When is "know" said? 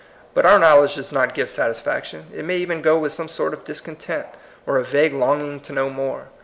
5.73-5.91